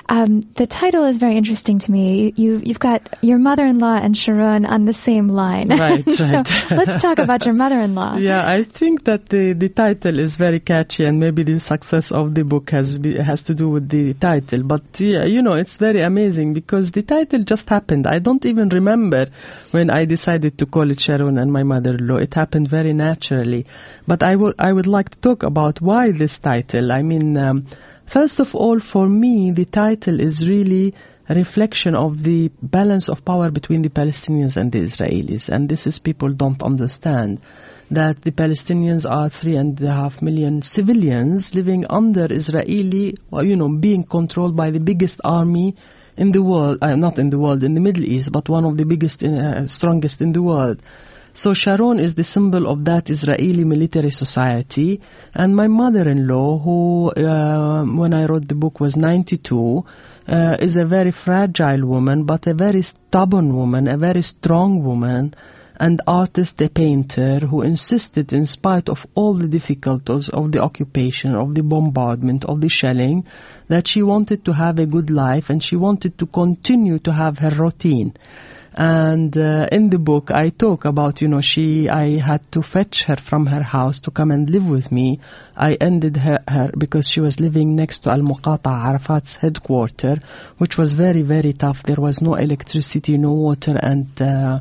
[0.09, 2.33] Um, the title is very interesting to me.
[2.35, 5.69] You, you've got your mother-in-law and Sharon on the same line.
[5.69, 6.71] Right, so right.
[6.71, 8.17] let's talk about your mother-in-law.
[8.23, 12.33] Yeah, I think that the, the title is very catchy, and maybe the success of
[12.35, 14.63] the book has be, has to do with the title.
[14.63, 18.07] But yeah, you know, it's very amazing because the title just happened.
[18.07, 19.27] I don't even remember
[19.71, 22.17] when I decided to call it Sharon and my mother-in-law.
[22.17, 23.65] It happened very naturally.
[24.07, 26.91] But I would I would like to talk about why this title.
[26.91, 27.37] I mean.
[27.37, 27.67] Um,
[28.05, 30.93] First of all, for me, the title is really
[31.29, 35.49] a reflection of the balance of power between the Palestinians and the Israelis.
[35.49, 37.39] And this is people don't understand
[37.91, 43.69] that the Palestinians are three and a half million civilians living under Israeli, you know,
[43.69, 45.75] being controlled by the biggest army
[46.17, 48.77] in the world, uh, not in the world, in the Middle East, but one of
[48.77, 50.79] the biggest, uh, strongest in the world.
[51.35, 55.01] So Sharon is the symbol of that Israeli military society.
[55.33, 59.83] And my mother-in-law, who uh, when I wrote the book was 92,
[60.27, 65.33] uh, is a very fragile woman, but a very stubborn woman, a very strong woman,
[65.79, 71.33] and artist, a painter, who insisted, in spite of all the difficulties of the occupation,
[71.33, 73.25] of the bombardment, of the shelling,
[73.69, 77.39] that she wanted to have a good life and she wanted to continue to have
[77.39, 78.13] her routine
[78.75, 83.03] and uh, in the book I talk about you know she I had to fetch
[83.03, 85.19] her from her house to come and live with me
[85.55, 90.17] I ended her, her because she was living next to Al Muqata Arafat's headquarter
[90.57, 94.59] which was very very tough there was no electricity no water and uh,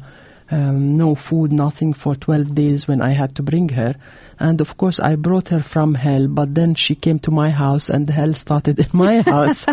[0.53, 3.95] um, no food, nothing for 12 days when I had to bring her.
[4.39, 7.89] And of course, I brought her from hell, but then she came to my house
[7.89, 9.65] and hell started in my house.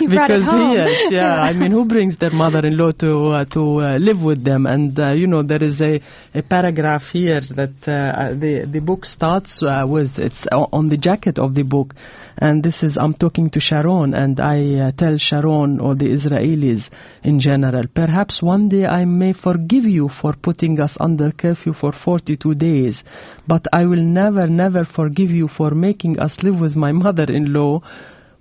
[0.00, 3.80] You brought it because, yes, yeah, I mean, who brings their mother-in-law to, uh, to
[3.80, 4.66] uh, live with them?
[4.66, 6.00] And, uh, you know, there is a,
[6.34, 11.38] a paragraph here that uh, the, the book starts uh, with, it's on the jacket
[11.38, 11.94] of the book.
[12.36, 16.90] And this is, I'm talking to Sharon, and I uh, tell Sharon or the Israelis
[17.22, 21.92] in general, perhaps one day I may forgive you for putting us under curfew for
[21.92, 23.04] 42 days,
[23.46, 27.80] but I will never, never forgive you for making us live with my mother-in-law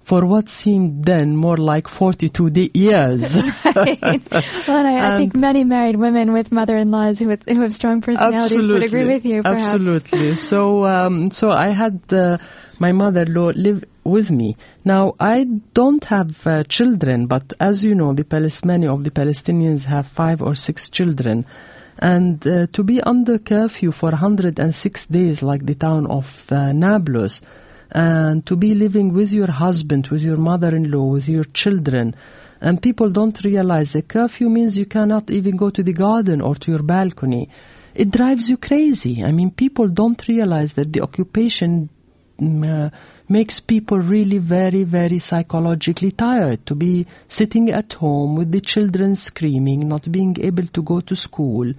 [0.07, 3.35] for what seemed then more like 42 de- years.
[3.75, 4.21] right.
[4.67, 8.01] Well, and I, I think many married women with mother-in-laws who, with, who have strong
[8.01, 9.43] personalities would agree with you.
[9.43, 9.75] Perhaps.
[9.75, 10.35] Absolutely.
[10.35, 12.37] So, um, so I had uh,
[12.79, 14.57] my mother-in-law live with me.
[14.83, 18.25] Now, I don't have uh, children, but as you know, the
[18.65, 21.45] many of the Palestinians have five or six children.
[21.97, 27.41] And uh, to be under curfew for 106 days, like the town of uh, Nablus,
[27.91, 32.15] and to be living with your husband, with your mother-in-law, with your children,
[32.59, 36.55] and people don't realize that curfew means you cannot even go to the garden or
[36.55, 37.49] to your balcony.
[37.93, 39.21] It drives you crazy.
[39.23, 41.89] I mean, people don't realize that the occupation
[42.39, 42.89] mm, uh,
[43.29, 49.15] makes people really very, very psychologically tired to be sitting at home with the children
[49.15, 51.73] screaming, not being able to go to school.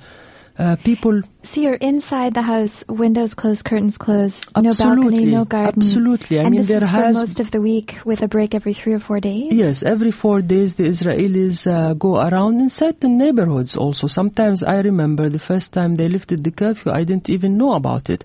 [0.57, 5.83] Uh, people So you're inside the house, windows closed, curtains closed, no balcony, no garden.
[5.83, 6.39] Absolutely.
[6.39, 8.55] I and mean, this there is has- for most of the week with a break
[8.55, 9.49] every three or four days.
[9.51, 14.07] Yes, every four days the Israelis uh, go around in certain neighborhoods also.
[14.07, 18.09] Sometimes I remember the first time they lifted the curfew, I didn't even know about
[18.09, 18.25] it.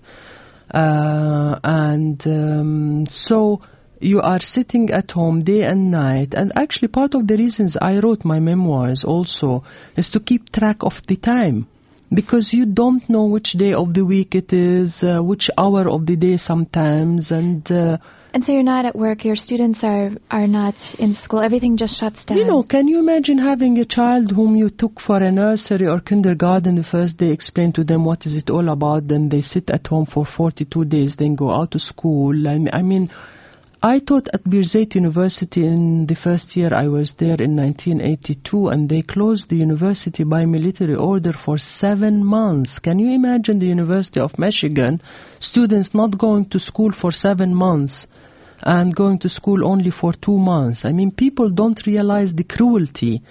[0.72, 3.60] Uh, and um, so
[4.00, 6.34] you are sitting at home day and night.
[6.34, 9.64] And actually, part of the reasons I wrote my memoirs also
[9.96, 11.68] is to keep track of the time.
[12.12, 16.06] Because you don't know which day of the week it is, uh, which hour of
[16.06, 17.98] the day sometimes, and uh,
[18.32, 19.24] And so you're not at work.
[19.24, 21.40] Your students are are not in school.
[21.40, 22.38] Everything just shuts down.
[22.38, 26.00] You know, can you imagine having a child whom you took for a nursery or
[26.00, 29.70] kindergarten the first day, explain to them what is it all about, then they sit
[29.70, 32.48] at home for 42 days, then go out to school.
[32.48, 33.10] I mean, I, mean,
[33.82, 38.90] I taught at Birzeit University in the first year I was there in 1982, and
[38.90, 42.78] they closed the university by military order for seven months.
[42.78, 45.00] Can you imagine the University of Michigan,
[45.38, 48.06] students not going to school for seven months?
[48.62, 50.84] and going to school only for two months.
[50.84, 53.22] I mean, people don't realize the cruelty.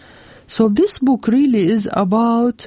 [0.47, 2.65] So this book really is about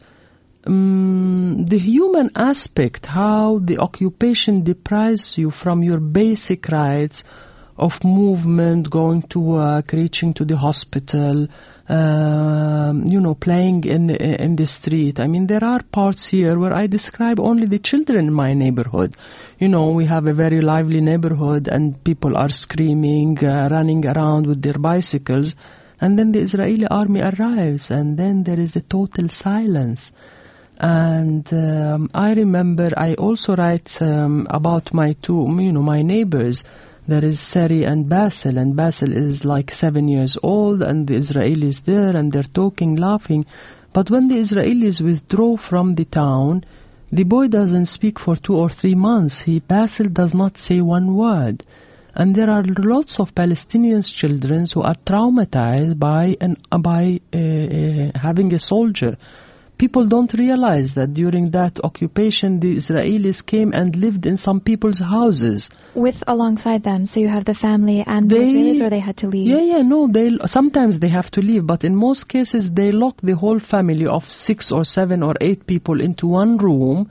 [0.64, 7.24] um, the human aspect, how the occupation deprives you from your basic rights
[7.76, 11.48] of movement, going to work, reaching to the hospital,
[11.88, 15.18] um, you know, playing in the, in the street.
[15.18, 19.16] I mean, there are parts here where I describe only the children in my neighborhood.
[19.58, 24.46] You know, we have a very lively neighborhood and people are screaming, uh, running around
[24.46, 25.54] with their bicycles.
[26.00, 30.12] And then the Israeli army arrives and then there is a total silence.
[30.78, 36.64] And um, I remember I also write um, about my two, you know, my neighbors.
[37.06, 41.84] There is Sari and Basil, and Basil is like seven years old, and the Israelis
[41.84, 43.44] there, and they're talking, laughing.
[43.92, 46.64] But when the Israelis withdraw from the town,
[47.10, 49.40] the boy doesn't speak for two or three months.
[49.42, 51.64] He Basil does not say one word.
[52.14, 58.18] And there are lots of Palestinian children who are traumatized by an, by uh, uh,
[58.18, 59.16] having a soldier.
[59.82, 65.00] People don't realize that during that occupation, the Israelis came and lived in some people's
[65.00, 65.70] houses.
[65.96, 69.26] With alongside them, so you have the family and the Israelis, or they had to
[69.26, 69.48] leave.
[69.48, 73.16] Yeah, yeah, no, they sometimes they have to leave, but in most cases they lock
[73.22, 77.10] the whole family of six or seven or eight people into one room,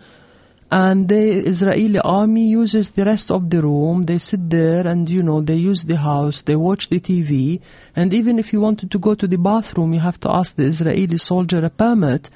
[0.72, 4.04] and the Israeli army uses the rest of the room.
[4.04, 7.60] They sit there and you know they use the house, they watch the TV,
[7.98, 10.68] and even if you wanted to go to the bathroom, you have to ask the
[10.68, 12.30] Israeli soldier a permit.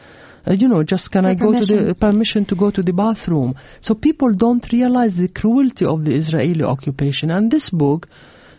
[0.48, 1.88] Uh, you know, just can For I go to permission.
[1.88, 3.56] the permission to go to the bathroom?
[3.82, 8.08] So people don't realize the cruelty of the Israeli occupation, and this book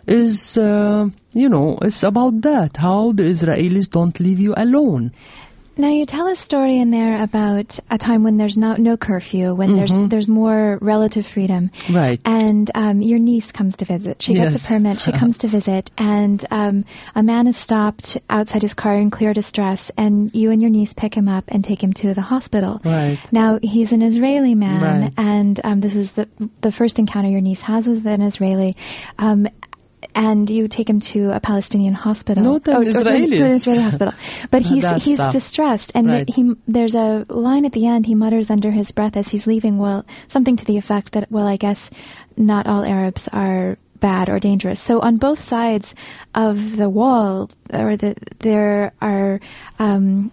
[0.06, 5.12] is, uh, you know, it's about that, how the Israelis don't leave you alone.
[5.78, 9.54] Now you tell a story in there about a time when there's no no curfew,
[9.54, 9.76] when Mhm.
[9.76, 12.18] there's there's more relative freedom, Right.
[12.24, 14.22] and um, your niece comes to visit.
[14.22, 14.64] She gets Yes.
[14.64, 15.00] a permit.
[15.00, 19.34] She comes to visit, and um, a man is stopped outside his car in clear
[19.34, 22.80] distress, and you and your niece pick him up and take him to the hospital.
[22.82, 23.18] Right.
[23.30, 25.12] Now he's an Israeli man, Right.
[25.18, 26.26] and um, this is the
[26.62, 28.76] the first encounter your niece has with an Israeli.
[29.18, 29.46] Um,
[30.16, 32.42] and you take him to a Palestinian hospital.
[32.42, 34.14] No, to an or, or to, an, to an Israeli hospital.
[34.50, 36.28] But he's he's uh, distressed, and right.
[36.28, 38.06] he there's a line at the end.
[38.06, 39.78] He mutters under his breath as he's leaving.
[39.78, 41.90] Well, something to the effect that, well, I guess
[42.36, 44.82] not all Arabs are bad or dangerous.
[44.82, 45.94] So on both sides
[46.34, 49.40] of the wall, or the, there are.
[49.78, 50.32] Um,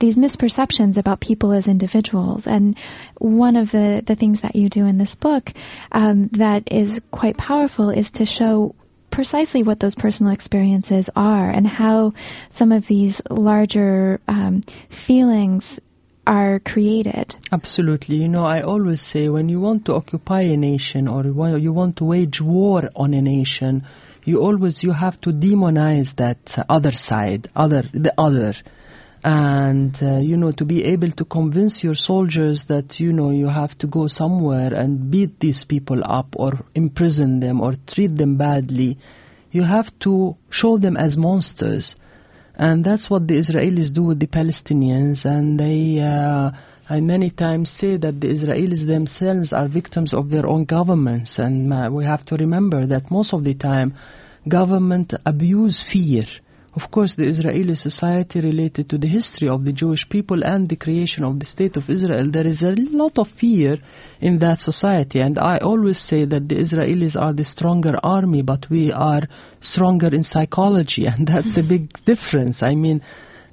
[0.00, 2.42] these misperceptions about people as individuals.
[2.44, 2.76] And
[3.18, 5.44] one of the, the things that you do in this book
[5.92, 8.74] um, that is quite powerful is to show
[9.12, 12.12] precisely what those personal experiences are and how
[12.52, 14.62] some of these larger um,
[15.06, 15.78] feelings
[16.26, 17.34] are created.
[17.50, 18.16] Absolutely.
[18.16, 21.62] You know, I always say when you want to occupy a nation or you want-
[21.62, 23.84] you want to wage war on a nation,
[24.24, 26.38] you always you have to demonize that
[26.68, 28.54] other side, other the other.
[29.24, 33.46] And uh, you know to be able to convince your soldiers that you know you
[33.46, 38.36] have to go somewhere and beat these people up or imprison them or treat them
[38.36, 38.98] badly,
[39.52, 41.94] you have to show them as monsters.
[42.54, 45.24] And that's what the Israelis do with the Palestinians.
[45.24, 46.50] And they, uh,
[46.88, 51.38] I many times say that the Israelis themselves are victims of their own governments.
[51.38, 53.94] And uh, we have to remember that most of the time,
[54.48, 56.24] government abuse fear.
[56.74, 60.76] Of course, the Israeli society related to the history of the Jewish people and the
[60.76, 63.76] creation of the State of Israel, there is a lot of fear
[64.22, 65.20] in that society.
[65.20, 69.28] And I always say that the Israelis are the stronger army, but we are
[69.60, 72.62] stronger in psychology, and that's a big difference.
[72.62, 73.02] I mean,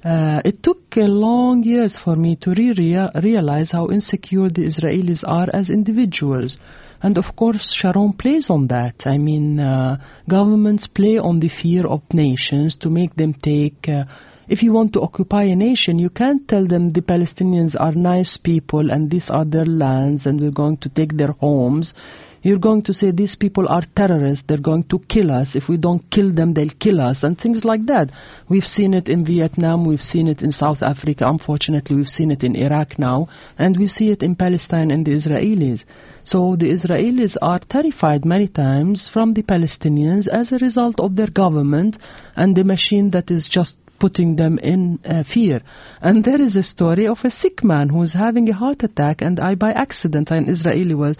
[0.02, 5.24] uh, it took uh, long years for me to re- realize how insecure the Israelis
[5.28, 6.56] are as individuals.
[7.02, 9.06] And of course, Sharon plays on that.
[9.06, 9.96] I mean, uh,
[10.28, 13.88] governments play on the fear of nations to make them take.
[13.88, 14.04] Uh,
[14.48, 18.36] if you want to occupy a nation, you can't tell them the Palestinians are nice
[18.36, 21.94] people and these are their lands and we're going to take their homes.
[22.42, 25.54] You're going to say these people are terrorists, they're going to kill us.
[25.54, 28.10] If we don't kill them, they'll kill us, and things like that.
[28.48, 32.42] We've seen it in Vietnam, we've seen it in South Africa, unfortunately, we've seen it
[32.42, 33.28] in Iraq now,
[33.58, 35.84] and we see it in Palestine and the Israelis.
[36.24, 41.30] So the Israelis are terrified many times from the Palestinians as a result of their
[41.30, 41.98] government
[42.36, 45.60] and the machine that is just putting them in uh, fear.
[46.00, 49.20] And there is a story of a sick man who is having a heart attack,
[49.20, 51.16] and I, by accident, an Israeli was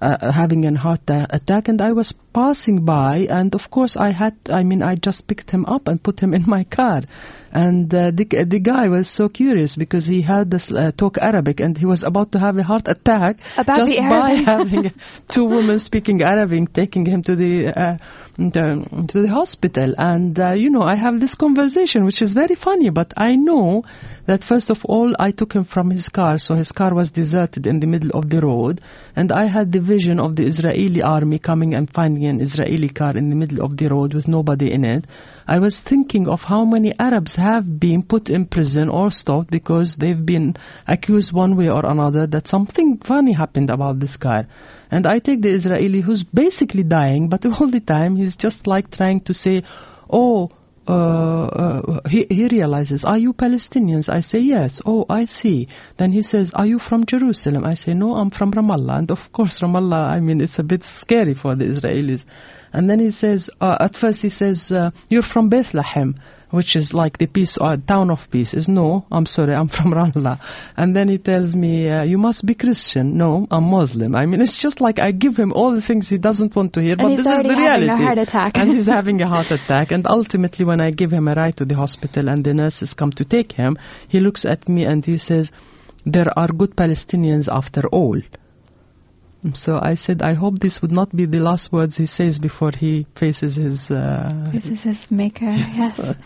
[0.00, 4.36] uh, having a heart attack, and I was passing by, and of course I had,
[4.50, 7.00] I mean, I just picked him up and put him in my car.
[7.50, 11.60] And uh, the, the guy was so curious because he had this uh, talk Arabic
[11.60, 14.92] and he was about to have a heart attack About just by having
[15.30, 17.96] two women speaking Arabic, taking him to the uh,
[18.36, 19.94] to, to the hospital.
[19.96, 22.90] And uh, you know, I have this conversation, which is very funny.
[22.90, 23.84] But I know
[24.26, 27.66] that first of all, I took him from his car, so his car was deserted
[27.66, 28.80] in the middle of the road,
[29.14, 33.16] and I had the vision of the Israeli army coming and finding an Israeli car
[33.16, 35.06] in the middle of the road with nobody in it.
[35.46, 39.96] I was thinking of how many Arabs have been put in prison or stopped because
[39.96, 40.56] they've been
[40.86, 44.46] accused one way or another that something funny happened about this car.
[44.90, 48.90] And I take the Israeli who's basically dying, but all the time he's just like
[48.90, 49.62] trying to say,
[50.10, 50.50] oh,
[50.88, 54.08] uh, uh, he, he realizes, are you Palestinians?
[54.08, 54.80] I say, yes.
[54.86, 55.68] Oh, I see.
[55.96, 57.64] Then he says, are you from Jerusalem?
[57.64, 58.98] I say, no, I'm from Ramallah.
[58.98, 62.24] And of course, Ramallah, I mean, it's a bit scary for the Israelis.
[62.72, 66.20] And then he says, uh, at first he says, uh, you're from Bethlehem,
[66.50, 68.54] which is like the peace, or town of peace.
[68.54, 70.38] Is no, I'm sorry, I'm from Ramallah.
[70.76, 73.16] And then he tells me, uh, you must be Christian.
[73.16, 74.14] No, I'm Muslim.
[74.14, 76.82] I mean, it's just like I give him all the things he doesn't want to
[76.82, 78.02] hear, but he's this is the having a reality.
[78.02, 78.52] heart attack.
[78.56, 79.90] and he's having a heart attack.
[79.90, 83.10] And ultimately, when I give him a ride to the hospital and the nurses come
[83.12, 83.78] to take him,
[84.08, 85.50] he looks at me and he says,
[86.04, 88.20] there are good Palestinians after all.
[89.54, 92.72] So I said, I hope this would not be the last words he says before
[92.72, 93.90] he faces his.
[93.90, 95.50] Uh, is his maker.
[95.50, 96.00] Yes.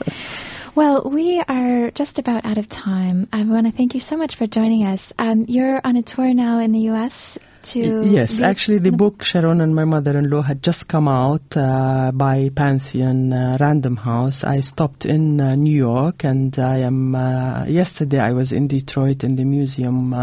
[0.74, 3.28] Well, we are just about out of time.
[3.32, 5.12] I want to thank you so much for joining us.
[5.18, 7.38] Um, you're on a tour now in the U.S.
[7.72, 8.06] to.
[8.06, 13.32] Yes, actually, the book Sharon and my mother-in-law had just come out uh, by Pantheon
[13.32, 14.44] uh, Random House.
[14.44, 17.16] I stopped in uh, New York, and I am.
[17.16, 20.14] Uh, yesterday, I was in Detroit in the museum.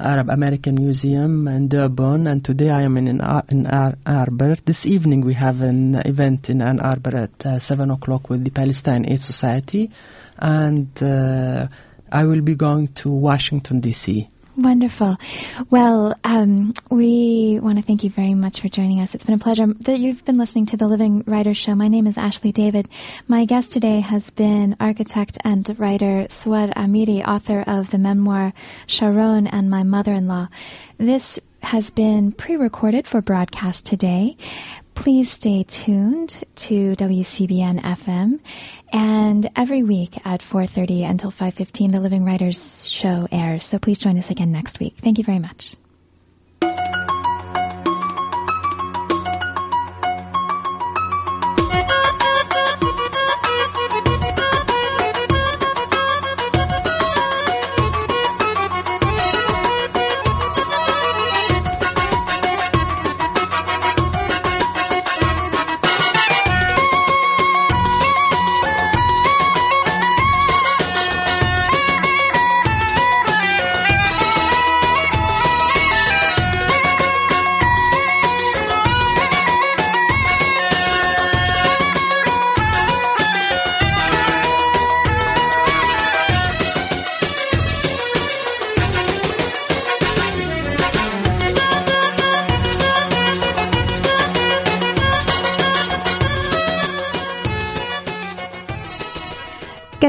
[0.00, 4.56] Arab American Museum in Dearborn, and today I am in in, Ar- in Ar- Arbor.
[4.64, 8.50] This evening we have an event in Ann Arbor at uh, seven o'clock with the
[8.50, 9.90] Palestine Aid Society,
[10.38, 11.68] and uh,
[12.10, 14.28] I will be going to Washington D.C.
[14.62, 15.16] Wonderful.
[15.70, 19.14] Well, um, we want to thank you very much for joining us.
[19.14, 19.64] It's been a pleasure.
[19.86, 21.74] That you've been listening to the Living Writer Show.
[21.74, 22.86] My name is Ashley David.
[23.26, 28.52] My guest today has been architect and writer Suad Amiry, author of the memoir
[28.86, 30.48] Sharon and My Mother-in-Law.
[30.98, 34.36] This has been pre-recorded for broadcast today.
[35.00, 38.38] Please stay tuned to WCBN FM.
[38.92, 43.64] And every week at 4.30 until 5.15, the Living Writers Show airs.
[43.64, 44.96] So please join us again next week.
[45.02, 45.74] Thank you very much.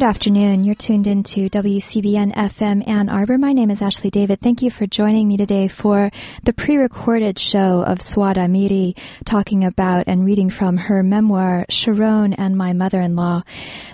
[0.01, 0.63] Good afternoon.
[0.63, 3.37] You're tuned into WCBN FM Ann Arbor.
[3.37, 4.39] My name is Ashley David.
[4.41, 6.09] Thank you for joining me today for
[6.43, 12.57] the pre-recorded show of Suad Amiry talking about and reading from her memoir, Sharon and
[12.57, 13.43] My Mother-in-Law.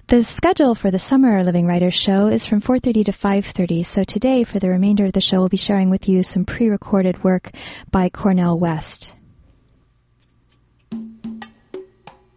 [0.08, 3.86] The schedule for the Summer Living Writers show is from 4.30 to 5.30.
[3.86, 7.22] So today, for the remainder of the show, we'll be sharing with you some pre-recorded
[7.22, 7.51] work
[7.91, 9.16] by Cornel West.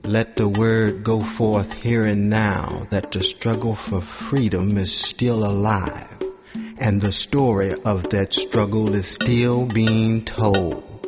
[0.04, 5.44] Let the word go forth here and now that the struggle for freedom is still
[5.44, 6.20] alive
[6.78, 11.06] and the story of that struggle is still being told.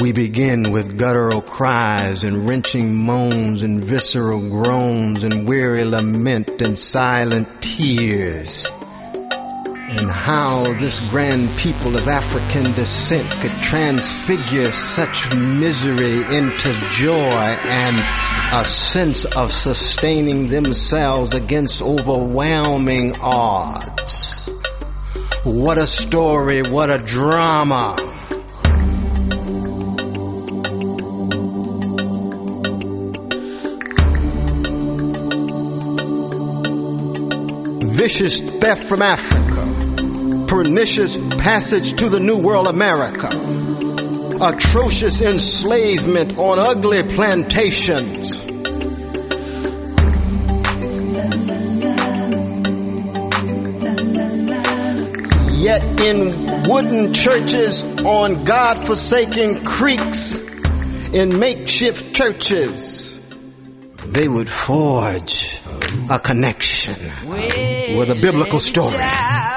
[0.00, 6.78] We begin with guttural cries and wrenching moans and visceral groans and weary lament and
[6.78, 8.66] silent tears
[9.96, 18.00] and how this grand people of African descent could transfigure such misery into joy and
[18.52, 24.50] a sense of sustaining themselves against overwhelming odds.
[25.44, 27.96] What a story, what a drama.
[37.96, 39.43] Vicious theft from Africa
[40.54, 43.26] pernicious passage to the New World America,
[44.40, 48.30] atrocious enslavement on ugly plantations.
[55.60, 60.36] Yet in wooden churches on God forsaken creeks,
[61.12, 63.20] in makeshift churches,
[64.06, 65.60] they would forge
[66.08, 66.94] a connection
[67.98, 69.53] with a biblical story.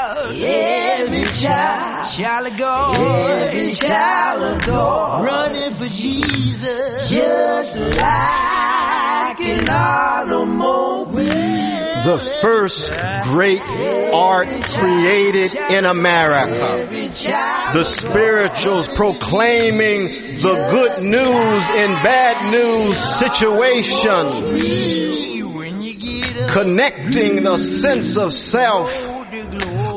[1.33, 2.95] Child, of God,
[3.43, 11.27] every child God, running for Jesus, just like an automobile.
[12.05, 12.93] The first
[13.25, 14.47] great art
[14.79, 16.87] created in America.
[17.73, 24.63] The spirituals proclaiming the good news in bad news situations.
[26.53, 29.16] Connecting the sense of self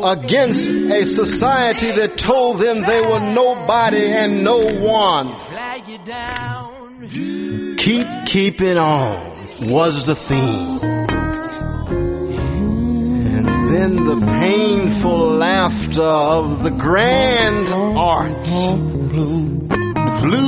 [0.05, 5.35] against a society that told them they were nobody and no one.
[7.77, 9.31] Keep keeping on
[9.71, 10.79] was the theme.
[13.37, 18.45] And then the painful laughter of the grand art.
[20.23, 20.41] Blue